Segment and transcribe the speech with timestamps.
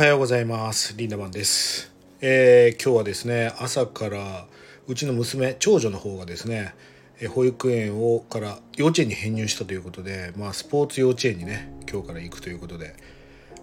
[0.00, 0.96] はようございます。
[0.96, 4.46] リンダマンです、えー今日はですね朝から
[4.88, 6.74] うちの娘長女の方がですね
[7.20, 12.96] え保育園をから幼稚園に編入したということで、まあ、スポーツ幼稚園にね今日から行くということで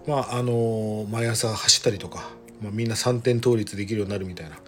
[0.08, 2.30] まああのー毎朝走ったりとか、
[2.62, 4.60] まあ、みんな3点倒立できるようになるみたいな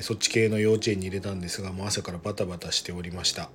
[0.00, 3.50] そっち系の幼稚園に入れたんですが、もう朝からバタバタしておりました、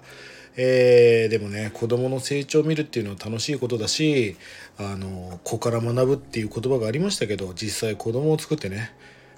[0.55, 4.35] えーでもね子供の成長を見るっていうのは楽しいことだし
[4.77, 8.93] あの子から学ぶっていう言葉がありましたけど実際子供を作ってね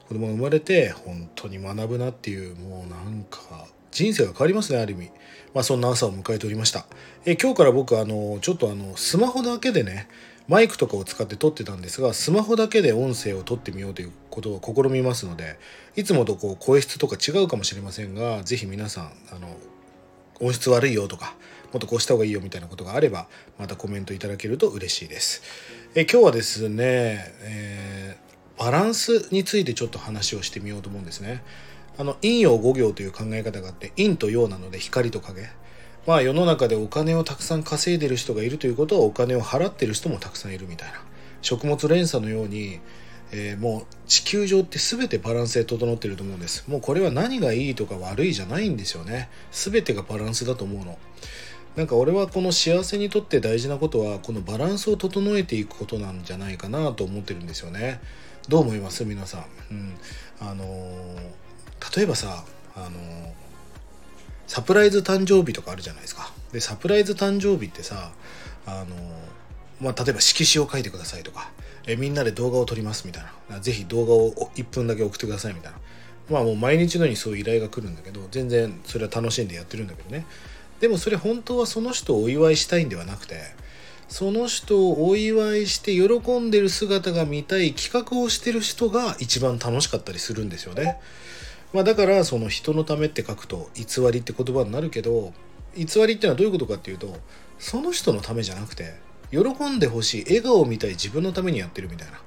[0.08, 5.12] 子供が生まれて本当に学ぶなっていうもうなんか人生が変わりますねある意味。
[5.54, 6.86] まあそんな朝を迎えておりました。
[7.26, 10.10] え今日から僕あのちょっとあのスマホだけでね
[10.50, 15.58] マイクとかを使って撮ってたんですがスマホだけで音声を撮ってみようということを試みますので
[15.96, 19.56] いつもとこう声質とか違うかもしれませんが是非皆さんあの
[20.40, 21.36] 音質悪いよとか
[21.72, 23.28] もっとこうした方がいいよみたいなことがあれば
[23.58, 25.42] またコメントいただけると嬉しいです。
[25.96, 28.26] え今日はですね、えー
[28.58, 31.44] バランスについてちょっと話をしてみようと思うんですね。
[31.98, 35.50] あの陰陽五行という考え方があって陰と陽なので光と影。
[36.08, 41.02] まあ世の中でお金をたくさん稼いでる人がいるということはお金を払ってる人もたくさんいるみたいな
[41.42, 42.80] 食物連鎖のように、
[43.38, 46.64] えーもう地球上って全てバランスで整ってると思うんです。
[46.70, 49.30] もうこれは何がいいとか悪いじゃないんですよね。
[49.52, 50.98] 全てがバランスだと思うの。
[51.76, 58.00] なんか俺はこの幸せにとって大事なことはこのバランスを整えていくことなんじゃないかなと思ってるんですよね。
[58.48, 59.04] どう思います？
[59.04, 59.94] 皆さん、うん、
[60.40, 62.92] あのー例えばさあのー
[64.48, 66.32] サプライズ誕生日とかあるじゃないですか。
[66.54, 68.12] でサプライズ誕生日ってさ
[68.66, 68.96] あの
[69.82, 71.52] まあ、例えば色紙を書いてくださいとか。
[71.88, 75.80] えみんなで動画を撮りますみたいなぜひ動画を1分だけ送ってくださいみたいな。
[76.30, 80.26] まあもう毎日のようにそういう依頼が来るんだけど全然それは楽しんでやってるんだけどね。
[80.80, 83.42] でもそれ本当はその人をお祝いしたいんではなくて
[84.08, 91.00] その人をお祝いして喜んでる姿が見たい企画をしてる人が一番楽しかったりするんですよね。
[91.74, 95.34] まあ、だからその人のためって書くと偽りって言葉になるけど
[95.76, 97.18] 偽りっていうのはどういうことかっていうと
[97.60, 98.94] その人のためじゃなくて
[99.44, 102.20] 喜んでほしい笑顔を見たい自分のためにやってるみたいな。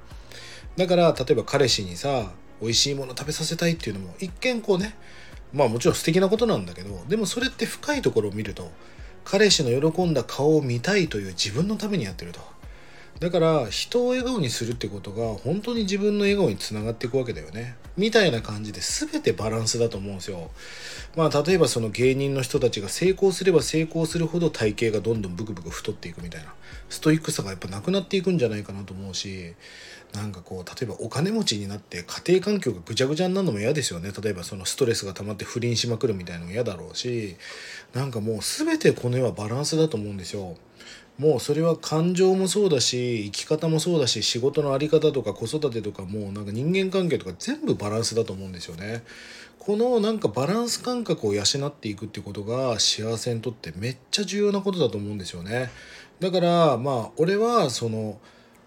[0.77, 2.31] だから例えば彼氏にさ
[2.61, 4.95] 美味しいもの食べさせたいっていうのも一見こうね
[5.53, 8.71] まあもちろん素敵なことなんだけどでもそれって深いところを見ると
[9.25, 12.39] 彼氏の喜んだ顔を見たいという自分のためにやってると。
[13.19, 17.75] だから人を笑顔にするってことが本当に自分の笑顔につながっていくわけだよね。
[17.97, 20.49] みたいな感じで全てバランスだと思うんですよ。
[21.17, 26.53] まあ例えばその芸人の人たちが成功すれば成功するほど体型がどんどんブクブク太っていくみたいな。
[26.89, 29.53] ストイックさがやっぱなくなっていくんじゃないかなと思うし
[30.13, 34.11] なんかこう例えばお金持ちになって家庭環境がぐちゃぐちゃになるのも嫌ですよね。
[34.11, 37.35] 例えばそのストレスが溜まって不倫しまくるみたいなのも嫌だろうし
[37.93, 40.55] なんかもう全てこの世はバランスだと思うんですよ。
[41.17, 49.03] もうそれは感情もそうだし生き方もそうだし仕事の在り方とか子育てとかもうなんか人間関係とか全部バランスだと思うんですよね。
[49.59, 55.69] このなんかバランス感覚を養っていくってことが幸せにとってめっちゃ重要なことだと思うんですよね。
[56.21, 58.17] だからまあ俺はその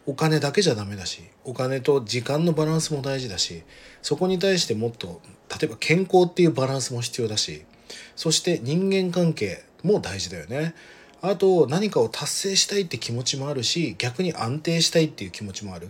[0.04, 3.62] お金だけじゃダメだしお金と時間のバランスも大事だし
[4.02, 7.64] そこに対してもっと例えば健康っていうバランスも必要だし
[8.16, 10.74] そして人間関係も大事だよね。
[11.22, 15.88] あと何かを達成したいって気持ちもあるし逆に安定したいっていう気持ちもある。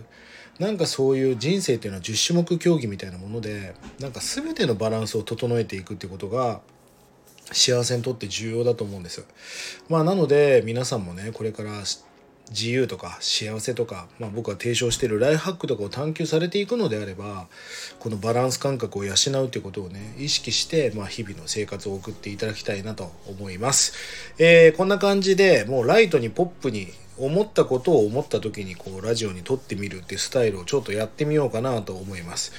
[0.59, 6.61] なんかそういう人生っていうのは10種目競技みたいなものでなんか全てのバランスを整えていくってことが
[7.51, 9.25] 幸せにとって重要だと思うんです
[9.89, 11.83] まあなので皆さんもねこれから
[12.49, 17.47] 自由とか幸せとか、まあ、僕が提唱しているライフハックとかを探求されていくのであれば
[17.99, 23.93] このバランス感覚を養うということをね意識して、まあ、日々の生活を送っていただきたいなと思います、
[24.37, 26.87] えーこんな感じでもうライトにポップに
[27.17, 32.53] 思ったことを思った時にこうラジオに撮ってみるっていうスタイルをちょっとやってみようかなと思います。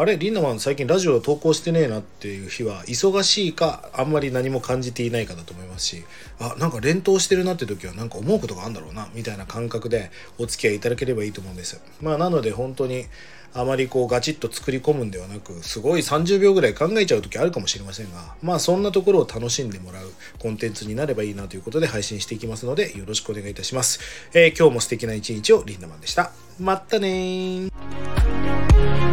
[0.00, 6.04] あれリンナマン最近ラジオ投稿してねえなっていう日は忙しいかあんまり何も感じていないかだと思いますし
[6.38, 11.82] あなんか連投してるなって時はなんか思うことがあるんだろうなみたいな感覚でお付き合いいただければいいと思うんです。
[12.00, 13.04] まあなので本当に
[13.52, 24.00] あまりこうガチッと作り込むんではなくすごい30秒ぐらい考えちゃう時あるかもしれませんがまあそんなところを楽しんでもらうコンテンツになればいいなということで配信していきますのでよろしくお願いいたします、
[24.32, 26.30] えー今日も素敵な一日をリンダマンでした。
[26.58, 29.09] まったねー。